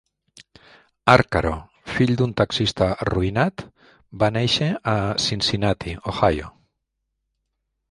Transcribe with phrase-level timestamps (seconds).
[1.11, 1.51] Arcaro,
[1.97, 3.63] fill d'un taxista arruïnat,
[4.25, 4.97] va néixer a
[5.29, 6.53] Cincinnati, Ohio.